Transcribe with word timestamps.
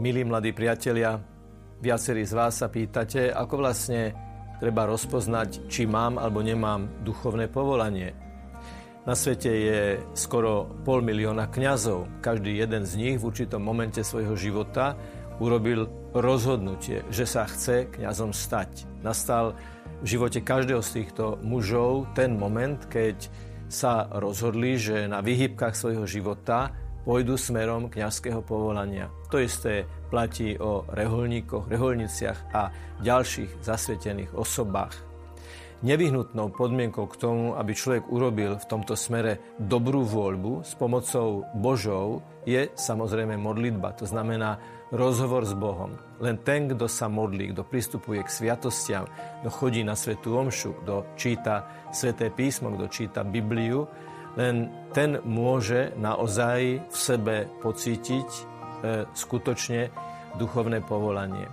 Milí 0.00 0.24
mladí 0.24 0.56
priatelia, 0.56 1.20
viacerí 1.84 2.24
z 2.24 2.32
vás 2.32 2.64
sa 2.64 2.72
pýtate, 2.72 3.28
ako 3.28 3.60
vlastne 3.60 4.16
treba 4.56 4.88
rozpoznať, 4.88 5.68
či 5.68 5.84
mám 5.84 6.16
alebo 6.16 6.40
nemám 6.40 7.04
duchovné 7.04 7.52
povolanie. 7.52 8.16
Na 9.04 9.12
svete 9.12 9.52
je 9.52 9.80
skoro 10.16 10.64
pol 10.80 11.04
milióna 11.04 11.44
kňazov. 11.52 12.08
Každý 12.24 12.56
jeden 12.56 12.88
z 12.88 12.92
nich 12.96 13.16
v 13.20 13.28
určitom 13.28 13.60
momente 13.60 14.00
svojho 14.00 14.32
života 14.32 14.96
urobil 15.44 15.92
rozhodnutie, 16.16 17.04
že 17.12 17.28
sa 17.28 17.44
chce 17.44 17.92
kňazom 17.92 18.32
stať. 18.32 18.88
Nastal 19.04 19.52
v 20.00 20.06
živote 20.08 20.40
každého 20.40 20.80
z 20.80 21.04
týchto 21.04 21.36
mužov 21.44 22.08
ten 22.16 22.40
moment, 22.40 22.80
keď 22.88 23.28
sa 23.68 24.08
rozhodli, 24.08 24.80
že 24.80 25.04
na 25.04 25.20
vyhybkách 25.20 25.76
svojho 25.76 26.08
života 26.08 26.72
pôjdu 27.02 27.34
smerom 27.34 27.90
kňazského 27.90 28.42
povolania. 28.42 29.10
To 29.30 29.42
isté 29.42 29.86
platí 30.10 30.54
o 30.58 30.86
reholníkoch, 30.90 31.66
reholniciach 31.66 32.38
a 32.54 32.70
ďalších 33.02 33.62
zasvetených 33.62 34.34
osobách. 34.34 34.94
Nevyhnutnou 35.82 36.54
podmienkou 36.54 37.10
k 37.10 37.18
tomu, 37.18 37.58
aby 37.58 37.74
človek 37.74 38.06
urobil 38.06 38.54
v 38.54 38.68
tomto 38.70 38.94
smere 38.94 39.42
dobrú 39.58 40.06
voľbu 40.06 40.62
s 40.62 40.78
pomocou 40.78 41.42
Božou, 41.58 42.22
je 42.46 42.70
samozrejme 42.78 43.34
modlitba. 43.34 43.90
To 43.98 44.06
znamená 44.06 44.62
rozhovor 44.94 45.42
s 45.42 45.58
Bohom. 45.58 45.98
Len 46.22 46.38
ten, 46.46 46.70
kto 46.70 46.86
sa 46.86 47.10
modlí, 47.10 47.50
kto 47.50 47.66
pristupuje 47.66 48.22
k 48.22 48.30
sviatostiam, 48.30 49.10
kto 49.42 49.50
chodí 49.50 49.82
na 49.82 49.98
svetú 49.98 50.38
omšu, 50.38 50.86
kto 50.86 51.18
číta 51.18 51.66
sveté 51.90 52.30
písmo, 52.30 52.70
kto 52.78 52.86
číta 52.86 53.26
Bibliu, 53.26 53.90
len 54.36 54.72
ten 54.92 55.20
môže 55.24 55.92
naozaj 55.96 56.80
v 56.88 56.96
sebe 56.96 57.36
pocítiť 57.60 58.28
e, 58.28 58.42
skutočne 59.12 59.92
duchovné 60.40 60.80
povolanie. 60.80 61.48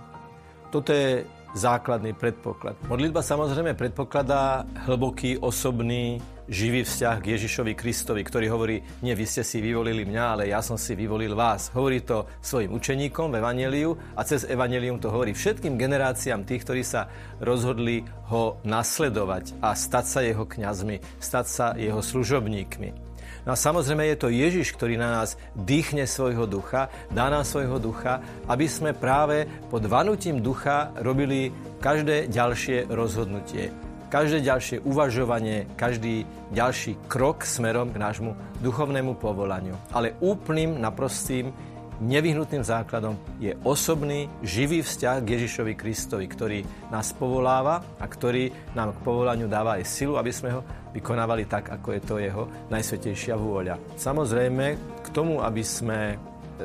Toto 0.72 0.94
je 0.94 1.26
základný 1.54 2.14
predpoklad. 2.14 2.78
Modlitba 2.86 3.22
samozrejme 3.22 3.74
predpokladá 3.74 4.66
hlboký 4.86 5.38
osobný 5.42 6.22
živý 6.50 6.82
vzťah 6.82 7.16
k 7.22 7.30
Ježišovi 7.38 7.78
Kristovi, 7.78 8.26
ktorý 8.26 8.50
hovorí, 8.50 8.82
nie 9.06 9.14
vy 9.14 9.22
ste 9.22 9.46
si 9.46 9.62
vyvolili 9.62 10.02
mňa, 10.02 10.24
ale 10.34 10.42
ja 10.50 10.58
som 10.58 10.74
si 10.74 10.98
vyvolil 10.98 11.38
vás. 11.38 11.70
Hovorí 11.70 12.02
to 12.02 12.26
svojim 12.42 12.74
učeníkom 12.74 13.30
v 13.30 13.38
Evangeliu 13.38 13.94
a 14.18 14.26
cez 14.26 14.42
Evangelium 14.50 14.98
to 14.98 15.14
hovorí 15.14 15.30
všetkým 15.30 15.78
generáciám 15.78 16.42
tých, 16.42 16.66
ktorí 16.66 16.82
sa 16.82 17.06
rozhodli 17.38 18.02
ho 18.34 18.58
nasledovať 18.66 19.62
a 19.62 19.78
stať 19.78 20.04
sa 20.10 20.20
jeho 20.26 20.42
kňazmi, 20.42 20.98
stať 21.22 21.46
sa 21.46 21.66
jeho 21.78 22.02
služobníkmi. 22.02 23.09
No 23.46 23.52
a 23.52 23.56
samozrejme 23.56 24.04
je 24.12 24.20
to 24.20 24.28
Ježiš, 24.28 24.76
ktorý 24.76 25.00
na 25.00 25.20
nás 25.20 25.40
dýchne 25.56 26.04
svojho 26.04 26.44
ducha, 26.44 26.92
dá 27.10 27.32
nám 27.32 27.46
svojho 27.46 27.80
ducha, 27.80 28.20
aby 28.46 28.66
sme 28.68 28.92
práve 28.92 29.48
pod 29.72 29.84
vanutím 29.86 30.44
ducha 30.44 30.92
robili 31.00 31.54
každé 31.80 32.28
ďalšie 32.28 32.90
rozhodnutie 32.90 33.90
každé 34.10 34.42
ďalšie 34.42 34.76
uvažovanie, 34.82 35.70
každý 35.78 36.26
ďalší 36.50 36.98
krok 37.06 37.46
smerom 37.46 37.94
k 37.94 38.02
nášmu 38.02 38.34
duchovnému 38.58 39.14
povolaniu. 39.14 39.78
Ale 39.94 40.18
úplným, 40.18 40.82
naprostým, 40.82 41.54
nevyhnutným 42.00 42.64
základom 42.64 43.14
je 43.36 43.52
osobný, 43.62 44.26
živý 44.40 44.80
vzťah 44.80 45.20
k 45.20 45.32
Ježišovi 45.36 45.72
Kristovi, 45.76 46.24
ktorý 46.26 46.60
nás 46.88 47.12
povoláva 47.12 47.84
a 48.00 48.04
ktorý 48.08 48.48
nám 48.72 48.96
k 48.96 49.04
povolaniu 49.04 49.46
dáva 49.46 49.76
aj 49.76 49.84
silu, 49.84 50.16
aby 50.16 50.32
sme 50.32 50.56
ho 50.56 50.60
vykonávali 50.96 51.44
tak, 51.46 51.70
ako 51.70 51.88
je 51.94 52.02
to 52.02 52.14
jeho 52.18 52.42
najsvetejšia 52.72 53.36
vôľa. 53.36 53.76
Samozrejme, 54.00 54.66
k 55.04 55.08
tomu, 55.12 55.44
aby 55.44 55.62
sme 55.62 56.16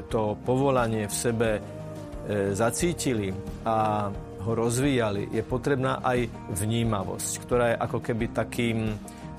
to 0.08 0.36
povolanie 0.44 1.08
v 1.08 1.16
sebe 1.16 1.50
e, 1.56 1.61
zacítili 2.52 3.31
a 3.63 4.09
ho 4.45 4.52
rozvíjali, 4.53 5.33
je 5.33 5.41
potrebná 5.41 6.06
aj 6.06 6.30
vnímavosť, 6.53 7.31
ktorá 7.41 7.66
je 7.73 7.81
ako 7.81 8.00
keby 8.03 8.25
takým 8.30 8.94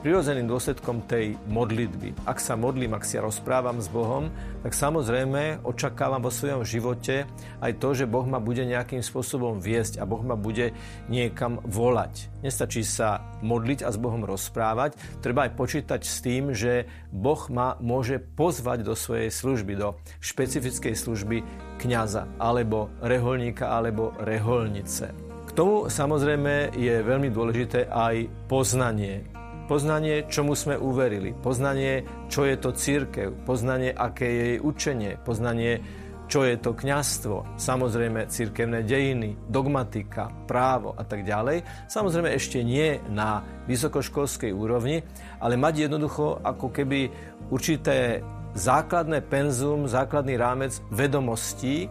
prirodzeným 0.07 0.47
dôsledkom 0.47 1.03
tej 1.11 1.35
modlitby. 1.51 2.31
Ak 2.31 2.39
sa 2.39 2.55
modlím, 2.55 2.95
ak 2.95 3.03
si 3.03 3.19
ja 3.19 3.27
rozprávam 3.27 3.83
s 3.83 3.91
Bohom, 3.91 4.31
tak 4.63 4.71
samozrejme 4.71 5.67
očakávam 5.67 6.23
vo 6.23 6.31
svojom 6.31 6.63
živote 6.63 7.27
aj 7.59 7.73
to, 7.83 7.91
že 7.91 8.07
Boh 8.07 8.23
ma 8.23 8.39
bude 8.39 8.63
nejakým 8.63 9.03
spôsobom 9.03 9.59
viesť 9.59 9.99
a 9.99 10.07
Boh 10.07 10.23
ma 10.23 10.39
bude 10.39 10.79
niekam 11.11 11.59
volať. 11.67 12.31
Nestačí 12.39 12.87
sa 12.87 13.19
modliť 13.43 13.83
a 13.83 13.91
s 13.91 13.99
Bohom 13.99 14.23
rozprávať, 14.23 14.95
treba 15.27 15.51
aj 15.51 15.59
počítať 15.59 15.99
s 16.07 16.23
tým, 16.23 16.55
že 16.55 16.87
Boh 17.11 17.43
ma 17.51 17.75
môže 17.83 18.23
pozvať 18.23 18.87
do 18.87 18.95
svojej 18.95 19.35
služby, 19.35 19.75
do 19.75 19.99
špecifickej 20.23 20.95
služby 20.95 21.43
kňaza, 21.83 22.31
alebo 22.39 22.95
reholníka, 23.03 23.75
alebo 23.75 24.15
reholnice. 24.23 25.11
Tomu 25.59 25.91
samozrejme 25.91 26.79
je 26.79 26.95
veľmi 27.03 27.27
dôležité 27.35 27.91
aj 27.91 28.31
poznanie 28.47 29.36
Poznanie, 29.67 30.31
čomu 30.31 30.55
sme 30.55 30.79
uverili. 30.79 31.35
Poznanie, 31.35 32.07
čo 32.31 32.47
je 32.47 32.55
to 32.55 32.71
církev. 32.71 33.35
Poznanie, 33.43 33.91
aké 33.91 34.23
je 34.31 34.45
jej 34.55 34.59
učenie. 34.63 35.19
Poznanie, 35.27 35.83
čo 36.31 36.47
je 36.47 36.55
to 36.55 36.71
kňazstvo. 36.71 37.59
Samozrejme, 37.59 38.31
církevné 38.31 38.87
dejiny, 38.87 39.35
dogmatika, 39.51 40.31
právo 40.47 40.95
a 40.95 41.03
tak 41.03 41.27
ďalej. 41.27 41.67
Samozrejme, 41.91 42.31
ešte 42.31 42.63
nie 42.63 43.03
na 43.11 43.43
vysokoškolskej 43.67 44.55
úrovni, 44.55 45.03
ale 45.43 45.59
mať 45.59 45.91
jednoducho 45.91 46.39
ako 46.47 46.71
keby 46.71 47.11
určité 47.51 48.23
základné 48.55 49.19
penzum, 49.27 49.91
základný 49.91 50.39
rámec 50.39 50.79
vedomostí, 50.95 51.91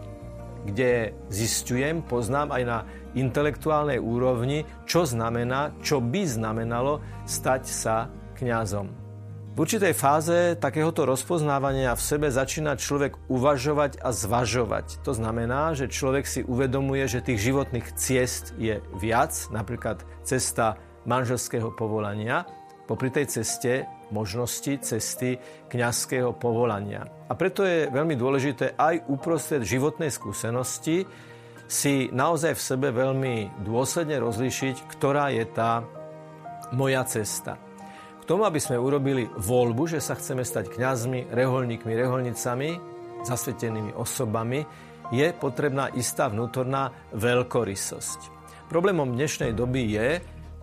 kde 0.66 1.14
zistujem, 1.30 2.02
poznám 2.02 2.50
aj 2.50 2.62
na 2.66 2.78
intelektuálnej 3.14 4.02
úrovni, 4.02 4.66
čo 4.84 5.06
znamená, 5.06 5.72
čo 5.80 6.02
by 6.02 6.22
znamenalo 6.26 7.00
stať 7.24 7.62
sa 7.64 8.10
kňazom. 8.36 9.06
V 9.56 9.64
určitej 9.64 9.96
fáze 9.96 10.52
takéhoto 10.60 11.08
rozpoznávania 11.08 11.96
v 11.96 12.04
sebe 12.04 12.28
začína 12.28 12.76
človek 12.76 13.16
uvažovať 13.32 14.04
a 14.04 14.12
zvažovať. 14.12 15.00
To 15.00 15.16
znamená, 15.16 15.72
že 15.72 15.88
človek 15.88 16.28
si 16.28 16.44
uvedomuje, 16.44 17.08
že 17.08 17.24
tých 17.24 17.40
životných 17.40 17.96
ciest 17.96 18.52
je 18.60 18.84
viac, 19.00 19.32
napríklad 19.48 20.04
cesta 20.28 20.76
manželského 21.08 21.72
povolania, 21.72 22.44
popri 22.86 23.10
tej 23.10 23.26
ceste 23.28 23.84
možnosti 24.10 24.78
cesty 24.82 25.38
kňazského 25.66 26.30
povolania. 26.38 27.02
A 27.26 27.34
preto 27.34 27.66
je 27.66 27.90
veľmi 27.90 28.14
dôležité 28.14 28.78
aj 28.78 29.10
uprostred 29.10 29.66
životnej 29.66 30.14
skúsenosti 30.14 31.02
si 31.66 32.06
naozaj 32.14 32.54
v 32.54 32.62
sebe 32.62 32.88
veľmi 32.94 33.66
dôsledne 33.66 34.22
rozlíšiť, 34.22 34.86
ktorá 34.86 35.34
je 35.34 35.44
tá 35.50 35.82
moja 36.70 37.02
cesta. 37.02 37.58
K 38.22 38.24
tomu, 38.26 38.46
aby 38.46 38.58
sme 38.62 38.78
urobili 38.78 39.26
voľbu, 39.26 39.98
že 39.98 40.02
sa 40.02 40.14
chceme 40.14 40.46
stať 40.46 40.70
kňazmi, 40.70 41.30
reholníkmi, 41.30 41.92
reholnicami, 41.94 42.78
zasvetenými 43.26 43.94
osobami, 43.98 44.62
je 45.14 45.30
potrebná 45.34 45.90
istá 45.94 46.26
vnútorná 46.26 46.90
veľkorysosť. 47.14 48.34
Problémom 48.66 49.14
dnešnej 49.14 49.54
doby 49.54 49.82
je 49.94 50.08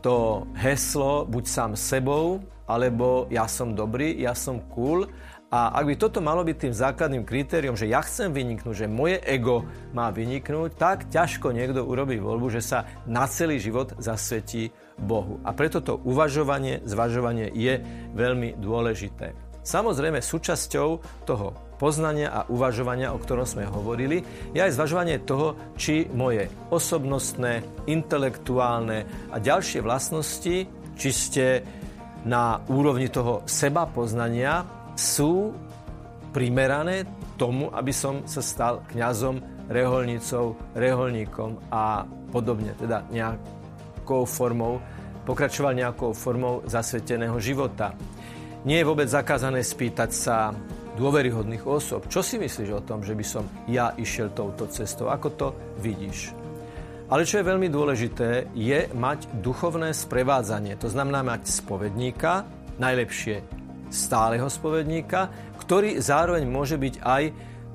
to 0.04 0.44
heslo 0.60 1.24
buď 1.24 1.44
sám 1.48 1.72
sebou, 1.80 2.44
alebo 2.68 3.26
ja 3.32 3.48
som 3.48 3.72
dobrý, 3.72 4.20
ja 4.20 4.36
som 4.36 4.60
cool 4.76 5.08
a 5.54 5.70
ak 5.78 5.86
by 5.86 5.96
toto 6.02 6.18
malo 6.18 6.42
byť 6.42 6.58
tým 6.58 6.74
základným 6.74 7.30
kritériom, 7.30 7.78
že 7.78 7.86
ja 7.86 8.02
chcem 8.02 8.34
vyniknúť, 8.34 8.74
že 8.74 8.88
moje 8.90 9.22
ego 9.22 9.70
má 9.94 10.10
vyniknúť, 10.10 10.74
tak 10.74 11.14
ťažko 11.14 11.54
niekto 11.54 11.86
urobí 11.86 12.18
voľbu, 12.18 12.58
že 12.58 12.66
sa 12.66 12.90
na 13.06 13.30
celý 13.30 13.62
život 13.62 13.94
zasvetí 14.02 14.74
Bohu. 14.98 15.38
A 15.46 15.54
preto 15.54 15.78
to 15.78 16.02
uvažovanie, 16.10 16.82
zvažovanie 16.90 17.54
je 17.54 17.78
veľmi 18.18 18.58
dôležité. 18.58 19.53
Samozrejme, 19.64 20.20
súčasťou 20.20 20.88
toho 21.24 21.74
poznania 21.80 22.32
a 22.32 22.42
uvažovania, 22.48 23.12
o 23.12 23.20
ktorom 23.20 23.48
sme 23.48 23.68
hovorili, 23.68 24.24
je 24.52 24.60
aj 24.60 24.76
zvažovanie 24.76 25.24
toho, 25.24 25.56
či 25.80 26.08
moje 26.12 26.48
osobnostné, 26.72 27.64
intelektuálne 27.88 29.04
a 29.32 29.36
ďalšie 29.40 29.84
vlastnosti, 29.84 30.68
či 30.96 31.10
ste 31.12 31.46
na 32.24 32.64
úrovni 32.72 33.12
toho 33.12 33.44
seba 33.44 33.84
poznania 33.84 34.64
sú 34.96 35.52
primerané 36.32 37.04
tomu, 37.36 37.68
aby 37.76 37.92
som 37.92 38.24
sa 38.24 38.40
stal 38.40 38.80
kňazom, 38.88 39.68
reholnicou, 39.68 40.56
reholníkom 40.76 41.60
a 41.72 42.08
podobne, 42.32 42.76
teda 42.80 43.04
nejakou 43.12 44.24
formou, 44.24 44.80
pokračoval 45.24 45.76
nejakou 45.76 46.12
formou 46.12 46.64
zasveteného 46.68 47.36
života. 47.40 47.96
Nie 48.64 48.80
je 48.80 48.88
vôbec 48.88 49.12
zakázané 49.12 49.60
spýtať 49.60 50.10
sa 50.16 50.56
dôveryhodných 50.96 51.68
osob. 51.68 52.08
Čo 52.08 52.24
si 52.24 52.40
myslíš 52.40 52.70
o 52.72 52.86
tom, 52.86 53.04
že 53.04 53.12
by 53.12 53.26
som 53.28 53.44
ja 53.68 53.92
išiel 54.00 54.32
touto 54.32 54.72
cestou? 54.72 55.12
Ako 55.12 55.36
to 55.36 55.48
vidíš? 55.84 56.32
Ale 57.12 57.28
čo 57.28 57.44
je 57.44 57.50
veľmi 57.52 57.68
dôležité, 57.68 58.56
je 58.56 58.88
mať 58.96 59.28
duchovné 59.44 59.92
sprevádzanie. 59.92 60.80
To 60.80 60.88
znamená 60.88 61.28
mať 61.28 61.52
spovedníka, 61.52 62.48
najlepšie 62.80 63.44
stáleho 63.92 64.48
spovedníka, 64.48 65.28
ktorý 65.60 66.00
zároveň 66.00 66.48
môže 66.48 66.80
byť 66.80 66.96
aj 67.04 67.24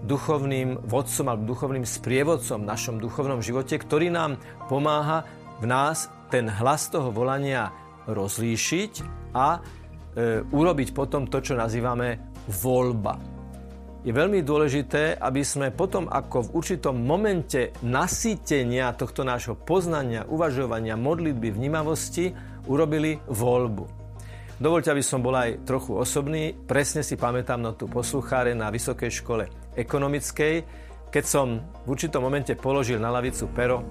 duchovným 0.08 0.88
vodcom 0.88 1.26
alebo 1.28 1.52
duchovným 1.52 1.84
sprievodcom 1.84 2.64
v 2.64 2.70
našom 2.70 2.96
duchovnom 2.96 3.44
živote, 3.44 3.76
ktorý 3.76 4.08
nám 4.08 4.40
pomáha 4.72 5.28
v 5.60 5.68
nás 5.68 6.08
ten 6.32 6.48
hlas 6.48 6.88
toho 6.88 7.12
volania 7.12 7.76
rozlíšiť 8.08 8.92
a 9.36 9.60
urobiť 10.50 10.88
potom 10.90 11.30
to, 11.30 11.38
čo 11.38 11.54
nazývame 11.54 12.34
voľba. 12.50 13.38
Je 14.06 14.14
veľmi 14.14 14.46
dôležité, 14.46 15.18
aby 15.18 15.42
sme 15.42 15.74
potom 15.74 16.06
ako 16.06 16.48
v 16.48 16.52
určitom 16.54 16.94
momente 16.96 17.74
nasýtenia 17.82 18.94
tohto 18.94 19.26
nášho 19.26 19.58
poznania, 19.58 20.24
uvažovania, 20.24 20.94
modlitby, 20.94 21.50
vnímavosti 21.50 22.30
urobili 22.70 23.18
voľbu. 23.26 23.84
Dovolte, 24.58 24.90
aby 24.90 25.02
som 25.02 25.22
bol 25.22 25.34
aj 25.38 25.62
trochu 25.66 25.94
osobný. 25.94 26.50
Presne 26.50 27.06
si 27.06 27.14
pamätám 27.14 27.62
na 27.62 27.74
tú 27.74 27.86
poslucháre 27.86 28.54
na 28.58 28.70
Vysokej 28.74 29.22
škole 29.22 29.44
ekonomickej, 29.78 30.54
keď 31.14 31.24
som 31.26 31.62
v 31.86 31.94
určitom 31.94 32.22
momente 32.22 32.54
položil 32.58 32.98
na 32.98 33.10
lavicu 33.14 33.50
pero 33.54 33.86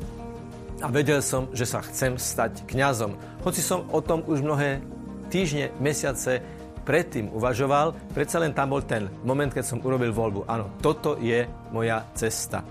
a 0.84 0.88
vedel 0.94 1.24
som, 1.24 1.50
že 1.56 1.66
sa 1.66 1.82
chcem 1.82 2.20
stať 2.20 2.68
kňazom. 2.70 3.16
Hoci 3.42 3.64
som 3.64 3.88
o 3.90 4.00
tom 4.04 4.22
už 4.28 4.44
mnohé 4.44 4.84
týždne, 5.28 5.76
mesiace 5.84 6.40
predtým 6.88 7.30
uvažoval, 7.36 7.94
predsa 8.16 8.40
len 8.40 8.56
tam 8.56 8.72
bol 8.72 8.82
ten 8.84 9.12
moment, 9.28 9.52
keď 9.52 9.64
som 9.64 9.84
urobil 9.84 10.16
voľbu. 10.16 10.48
Áno, 10.48 10.80
toto 10.80 11.20
je 11.20 11.44
moja 11.76 12.08
cesta. 12.16 12.64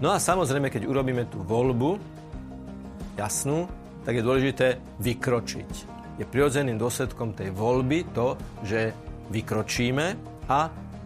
No 0.00 0.10
a 0.10 0.18
samozrejme, 0.18 0.72
keď 0.72 0.88
urobíme 0.88 1.28
tú 1.28 1.44
voľbu, 1.44 2.00
jasnú, 3.20 3.68
tak 4.06 4.16
je 4.16 4.22
dôležité 4.24 4.66
vykročiť 5.02 5.98
je 6.18 6.26
prirodzeným 6.26 6.76
dôsledkom 6.76 7.32
tej 7.32 7.54
voľby 7.54 8.10
to, 8.10 8.34
že 8.66 8.90
vykročíme 9.30 10.06
a 10.50 10.60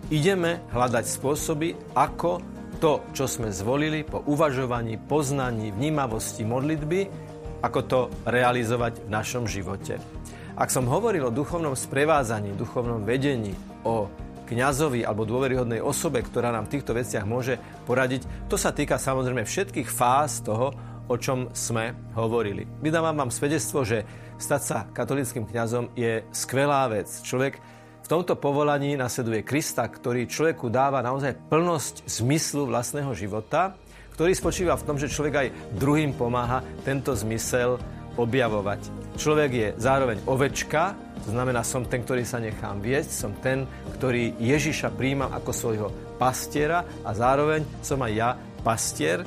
ideme 0.09 0.65
hľadať 0.73 1.05
spôsoby, 1.05 1.77
ako 1.93 2.41
to, 2.81 3.05
čo 3.13 3.29
sme 3.29 3.53
zvolili 3.53 4.03
po 4.03 4.25
uvažovaní, 4.25 4.97
poznaní, 4.97 5.71
vnímavosti, 5.71 6.43
modlitby, 6.49 7.01
ako 7.63 7.81
to 7.87 8.01
realizovať 8.27 9.07
v 9.07 9.09
našom 9.13 9.45
živote. 9.47 10.01
Ak 10.63 10.71
som 10.71 10.87
hovoril 10.87 11.27
o 11.27 11.35
duchovnom 11.35 11.75
sprevázaní, 11.75 12.55
duchovnom 12.55 13.03
vedení, 13.03 13.51
o 13.83 14.07
kňazovi 14.47 15.03
alebo 15.03 15.27
dôveryhodnej 15.27 15.83
osobe, 15.83 16.23
ktorá 16.23 16.55
nám 16.55 16.71
v 16.71 16.79
týchto 16.79 16.95
veciach 16.95 17.27
môže 17.27 17.59
poradiť, 17.83 18.47
to 18.47 18.55
sa 18.55 18.71
týka 18.71 18.95
samozrejme 18.95 19.43
všetkých 19.43 19.91
fáz 19.91 20.47
toho, 20.47 20.71
o 21.11 21.19
čom 21.19 21.51
sme 21.51 21.99
hovorili. 22.15 22.63
Vydávam 22.79 23.27
vám 23.27 23.35
svedectvo, 23.35 23.83
že 23.83 24.07
stať 24.39 24.63
sa 24.63 24.79
katolickým 24.87 25.51
kňazom 25.51 25.99
je 25.99 26.23
skvelá 26.31 26.87
vec. 26.87 27.11
Človek 27.11 27.59
v 28.07 28.07
tomto 28.07 28.39
povolaní 28.39 28.95
nasleduje 28.95 29.43
Krista, 29.43 29.83
ktorý 29.91 30.31
človeku 30.31 30.71
dáva 30.71 31.03
naozaj 31.03 31.43
plnosť 31.51 32.07
zmyslu 32.07 32.71
vlastného 32.71 33.11
života, 33.19 33.75
ktorý 34.15 34.31
spočíva 34.31 34.79
v 34.79 34.87
tom, 34.87 34.95
že 34.95 35.11
človek 35.11 35.35
aj 35.35 35.49
druhým 35.75 36.15
pomáha 36.15 36.63
tento 36.87 37.11
zmysel 37.19 37.83
objavovať. 38.17 38.81
Človek 39.17 39.51
je 39.53 39.69
zároveň 39.77 40.19
ovečka, 40.25 40.97
to 41.23 41.31
znamená, 41.31 41.63
som 41.63 41.87
ten, 41.87 42.03
ktorý 42.03 42.27
sa 42.27 42.43
nechám 42.43 42.83
viesť, 42.83 43.11
som 43.13 43.33
ten, 43.39 43.69
ktorý 43.99 44.35
Ježiša 44.43 44.91
príjmam 44.99 45.31
ako 45.31 45.51
svojho 45.55 45.89
pastiera 46.19 46.83
a 47.07 47.11
zároveň 47.15 47.63
som 47.79 48.03
aj 48.03 48.13
ja 48.13 48.31
pastier, 48.67 49.23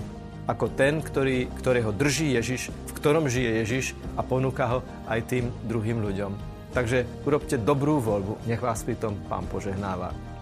ako 0.46 0.76
ten, 0.76 1.02
ktorý, 1.02 1.50
ktorého 1.58 1.90
drží 1.96 2.36
Ježiš, 2.36 2.70
v 2.70 2.92
ktorom 3.00 3.32
žije 3.32 3.66
Ježiš 3.66 3.86
a 4.20 4.22
ponúka 4.22 4.68
ho 4.70 4.80
aj 5.10 5.20
tým 5.26 5.50
druhým 5.66 6.04
ľuďom. 6.04 6.32
Takže 6.76 7.24
urobte 7.24 7.56
dobrú 7.56 8.04
voľbu, 8.04 8.46
nech 8.52 8.60
vás 8.60 8.84
pri 8.84 9.00
tom 9.00 9.16
Pán 9.32 9.48
požehnáva. 9.48 10.35